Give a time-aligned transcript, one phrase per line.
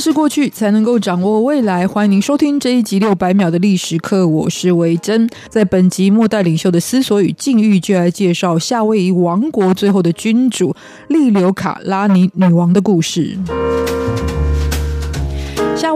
[0.00, 1.86] 是过去才能够掌握未来。
[1.86, 5.28] 欢迎您收听这一集六百秒的历史课，我是维珍。
[5.50, 10.74] 在本集末代领袖的思索与境遇，就来介绍夏威夷王国最后的君主
[11.08, 13.36] 利留卡拉尼女王的故事。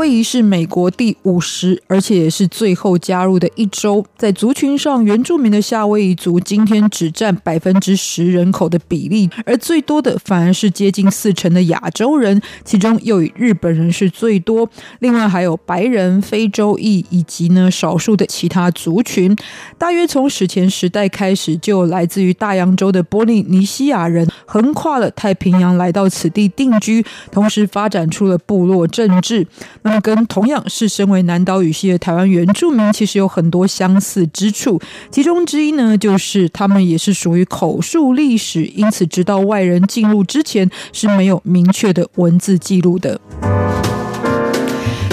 [0.00, 4.02] 威夷是美国第五十，而且也是最后加入的一州。
[4.16, 14.66] 在族群上，原住民的夏威夷族今天只占百分之十人口的比例，而最多的反而是接近四成的亚洲人，其中又以日本人是最多。
[15.00, 19.36] 另外还有白人、非洲裔以及呢少数的其他族群。
[19.76, 29.46] 大约从史前时代开始，就来自于大洋洲的波利尼西亚人横跨了太平洋来到此地定居，同时发展出了部落政治。
[29.90, 34.80] 那，跟同样是身为南岛语系的台湾原住民，其实有很多相似之处。
[35.10, 43.20] 其中之一呢，就是他们也是属于口述历史，因此直到外人进入之前是没有明确的文字记录的。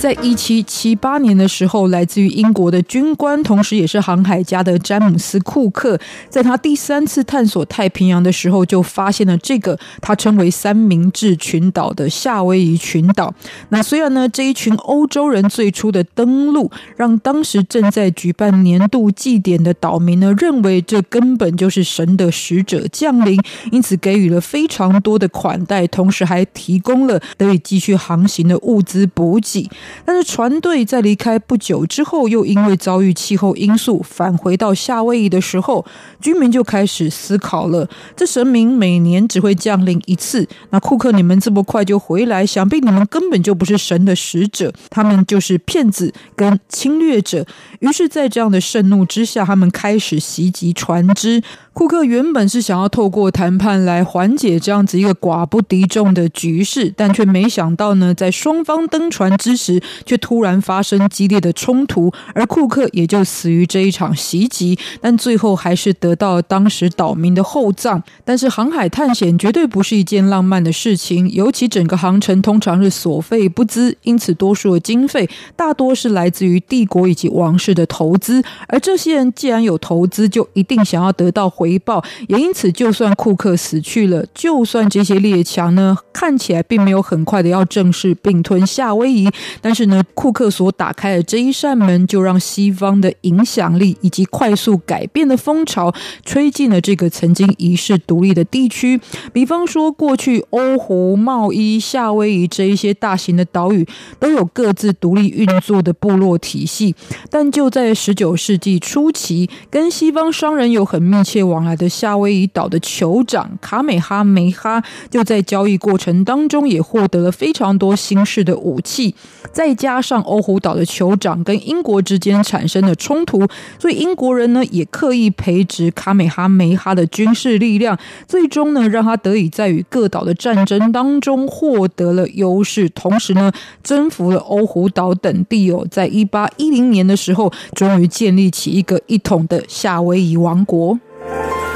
[0.00, 13.34] 在一七七八年的时候，来自于英国的军官，同时也是航海家的詹姆斯·库克，在他第三次探索太平洋的时候，就发现了这个他称为三明治群岛的夏威夷群岛。
[13.68, 23.38] 那虽然呢，这一群欧洲人最初的登陆，让当时正在举办年度祭典的岛民呢，认为这根本就是神的使者降临，
[23.70, 29.68] 因此给予了非常多的款待，同时还提供了得以继续航行的物资补给。
[30.04, 35.84] 但是船队在离开不久之后，又因为遭遇气候因素返回到夏威夷的时候，
[36.20, 47.46] 居民就开始思考了：这神明每年只会降临一次，那库克你们这么快就回来，想必你们根本就不是神的使者，他们就是骗子跟侵略者。
[47.80, 51.42] 于是，在这样的盛怒之下，他们开始袭击船只。
[51.72, 64.78] 库克原本是想要透过谈判来缓解这样子一个寡不敌众的局势，但却没想到呢，在双方登船之时，却突然发生激烈的冲突，而库克也就死于这一场袭击。
[65.00, 68.02] 但最后还是得到当时岛民的厚葬。
[68.24, 78.42] 但是航海探险绝对不是一件浪漫的事情，尤其整个航程通常是所费不貲，因此多数的经费大多是来自于帝国以及王室的投资。
[78.66, 95.92] 而这些人既然有投资，就一定想要得到回报，也因此，就算库克死去了，就算这些列强呢看起来并没有很快的要正式并吞夏威夷，但是呢，库克所打开的这一扇门，就让西方的影响力以及快速改变的风潮
[96.24, 98.98] 吹进了这个曾经遗世独立的地区。
[99.34, 103.86] 比方说，过去欧胡、茂伊、夏威夷这一些大型的岛屿
[104.18, 106.94] 都有各自独立运作的部落体系，
[107.28, 119.14] 但就在十九世纪初期，跟西方商人有很密切往来的夏威夷岛的酋长卡美哈梅哈，就在交易过程当中也获得了非常多新式的武器，
[119.52, 123.46] 再加上欧胡岛的酋长跟英国之间产生的冲突，
[123.78, 140.98] 所以英国人呢也刻意培植卡美哈梅哈的军事力量，最终呢让他得以在与各岛的战争当中获得了优势，同时呢征服了欧胡岛等地哦，在一八一零年的时候，终于建立起一个一统的夏威夷王国。
[141.20, 141.69] Yeah.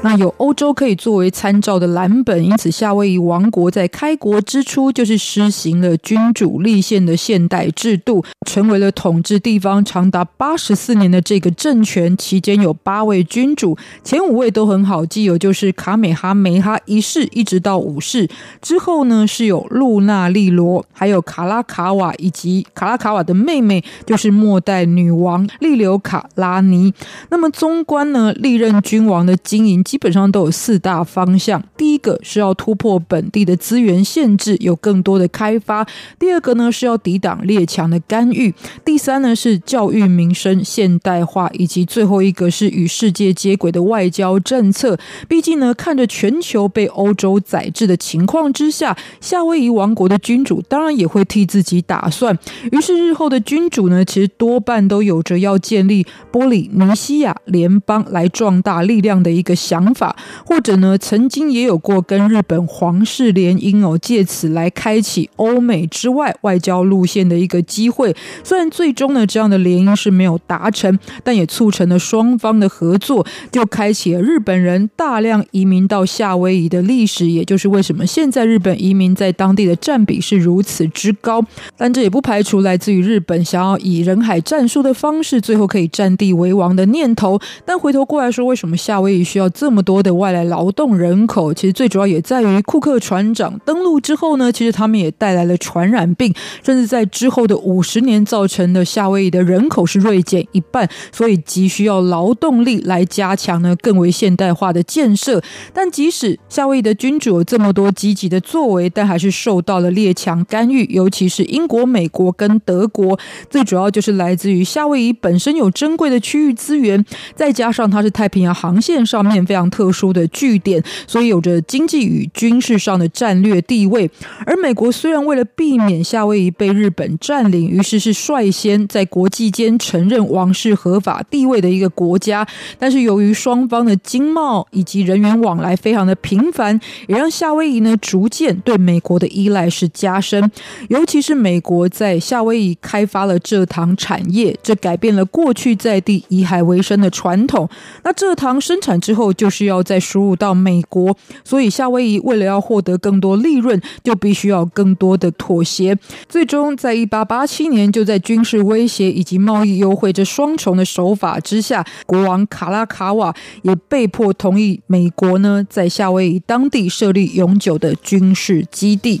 [0.00, 12.16] 那有欧洲可以作为参照的蓝本，因此夏威夷王国在开国之初就是施行了君主立宪的现代制度，成为了统治地方长达八十四年的这个政权。
[12.16, 18.28] 期间有八位君主，前五位都很好记，有就是卡美哈梅哈一世一直到五世，
[18.62, 26.94] 之后呢是有露娜利罗，还有卡拉卡瓦以及卡拉卡瓦的妹妹，就是末代女王利留卡拉尼。
[27.30, 29.84] 那么纵观呢历任君王的经营。
[29.88, 31.64] 基本上都有四大方向。
[31.74, 35.82] 第一个是要突破本地的资源限制，有更多的开发；
[36.18, 38.52] 第二个呢是要抵挡列强的干预；
[38.84, 44.98] 第三呢是教育民生、现代化，以及最后一个是与世界接轨的外交政策。
[45.26, 52.38] 毕竟呢，看着全球被欧洲宰制的情况之下，夏威夷王国的君主当然也会替自己打算。
[52.70, 60.14] 于是日后的君主呢，其实多半都有着要建立波利尼西亚联邦来壮大力量的一个想想法，
[60.44, 68.14] 或者呢，曾经也有过跟日本皇室联姻哦，借此来开启欧美之外外交路线的一个机会。
[68.42, 77.28] 虽然最终呢，这样的联姻是没有达成，但也促成了双方的合作，就开启了日本人大量移民到夏威夷的历史。
[77.28, 81.44] 也就是为什么现在日本移民在当地的占比是如此之高。
[81.76, 87.38] 但这也不排除来自于日本想要以人海战术的方式，最后可以占地为王的念头。
[87.64, 91.52] 但回头过来说，为什么夏威夷需要这这么多的外来劳动人口？
[91.52, 96.32] 其实最主要也在于库克船长登陆之后呢，其实他们也带来了传染病，
[96.64, 105.42] 甚至在之后的五十年造成的夏威夷的人口是锐减一半，所以急需要劳动力来加强呢更为现代化的建设。
[105.74, 113.18] 但即使夏威夷的君主有这么多积极的作为，但还是受到了列强干预，尤其是英国、美国跟德国。
[113.50, 117.04] 最主要就是来自于夏威夷本身有珍贵的区域资源，
[117.34, 124.10] 再加上它是太平洋航线上面非常特殊的据点，所以有着经济与军事上的战略地位。
[124.44, 132.46] 而美国虽然为了避免夏威夷被日本占领，于是是率先在国际间承认王室合法地位的一个国家，
[132.78, 140.50] 但是由于双方的经贸以及人员往来非常的频繁，也让夏威夷呢逐渐对美国的依赖是加深。
[140.88, 147.68] 尤其是美国在夏威夷开发了蔗糖产业，这改变了过去在地以海为生的传统。
[148.02, 155.96] 那蔗糖生产之后，就是要再输入到美国，所以夏威夷为了要获得更多利润，就必须要更多的妥协。
[156.28, 169.20] 最终，在一八八七年，就在军事威胁以及贸易优惠这双重的手法之下，国王卡拉卡瓦也被迫同意美国呢在夏威夷当地设立永久的军事基地。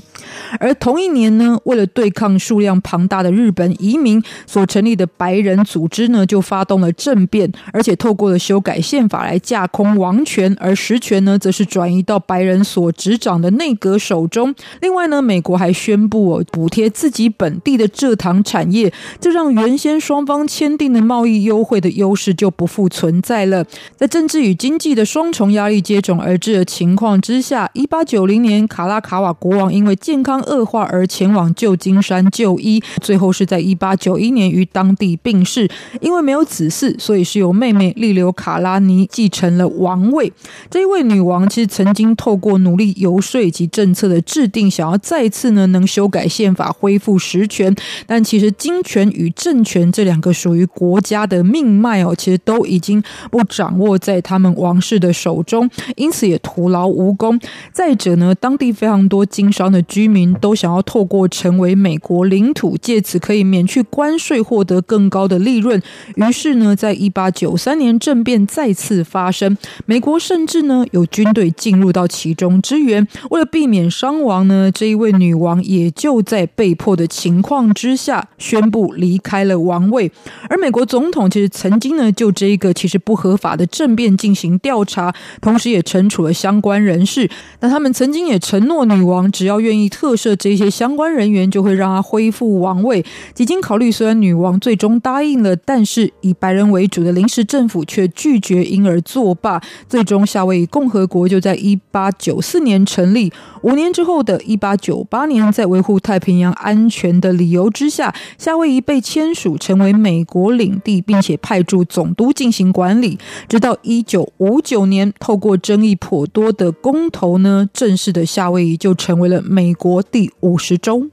[0.58, 14.54] 而同一年呢，为了对抗数量庞大的日本移民所成立的白人组织呢，就发动了政变，而且透过了修改宪法来架空王权，而实权呢，则是转移到白人所执掌的内阁手中。
[14.80, 23.64] 另外呢，美国还宣布哦，补贴自己本地的蔗糖产业，这让原先双方签订的贸易优惠的优势就不复存在了。
[23.96, 35.68] 在政治与经济的双重压力接踵而至的情况之下，一八九零年，卡拉卡瓦国王因为健康恶化而前往旧金山就医，最后是在一八九一年于当地病逝。
[36.00, 40.32] 因为没有子嗣，所以是由妹妹利留卡拉尼继承了王位。
[40.70, 47.74] 这一位女王其实曾经透过努力游说以及政策的制定，想要再次呢能修改宪法，恢复实权。
[48.06, 57.38] 但其实金权与政权这两个属于国家的命脉哦，其实都已经不掌握在他们王室的手中，因此也徒劳无功。
[57.72, 65.80] 再者呢，当地非常多经商的居民都想要透过成为美国领土，借此可以免去关税，获得更高的利润。
[66.16, 69.56] 于是呢，在一八九三年政变再次发生，
[69.86, 73.04] 美美国甚至呢有军队进入到其中支援。
[73.30, 80.08] 为了避免伤亡呢，这一位女王也就在被迫的情况之下宣布离开了王位。
[80.48, 87.28] 而美国总统其实曾经呢就这一个其实不合法的政变进行调查，同时也惩处了相关人士。
[87.58, 93.04] 那他们曾经也承诺女王只要愿意特赦这些相关人员，就会让她恢复王位。
[93.34, 99.60] 几经考虑，虽然女王最终答应了，但是以白人为主的临时政府却拒绝，因而作罢。
[99.86, 103.32] 最终，夏威夷共和国就在一八九四年成立。
[103.62, 113.18] 五年之后的一八九八年，在维护太平洋安全的理由之下，夏威夷被签署成为美国领地，并且派驻总督进行管理。
[113.48, 121.08] 直到一九五九年，透过争议颇多的公投呢，正式的夏威夷就成为了美国第五十州。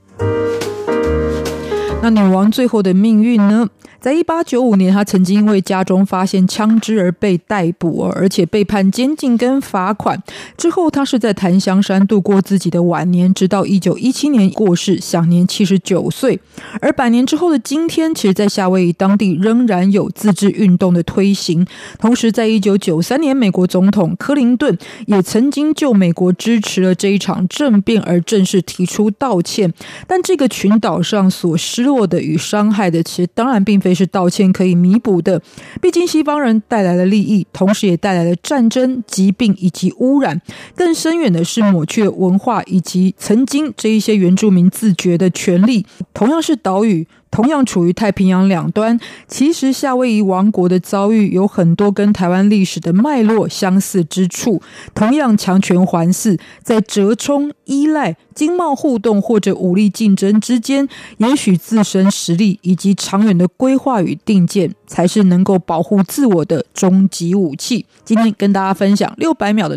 [2.01, 3.67] 那女王最后的命运呢？
[4.05, 10.21] 在一八九五年，他曾经因为家中发现枪支而被逮捕，而且被判监禁跟罚款。
[10.55, 16.39] 之后，他是在檀香山度过自己的晚年，直到一九一七年过世，享年七十九岁。
[16.81, 21.65] 而百年之后的今天，其实，在夏威夷当地仍然有自治运动的推行。
[21.97, 29.73] 同时，在一九九三年，美国总统克林顿也曾经就美国支持了这一场政变而正式提出道歉。
[30.05, 33.94] 但这个群岛上所失落的与伤害的，其实当然并非。
[33.95, 35.41] 是道歉可以弥补的，
[35.81, 40.41] 毕竟西方人带来了利益，同时也带来了战争、疾病以及污染。
[40.75, 45.85] 更深远的是抹去文化以及曾经这一些原住民自觉的权利。
[46.13, 47.07] 同样是岛屿。
[47.35, 54.61] 同样处于太平洋两端，其实夏威夷王国的遭遇有很多跟台湾历史的脉络相似之处。
[54.93, 60.87] 同样强权环伺，在折冲、依赖、经贸互动或者武力竞争之间，
[61.17, 67.85] 也许自身实力以及长远的规划与定见，才是能够保护自我的终极武器。
[68.05, 69.73] 今天跟大家分享六百秒的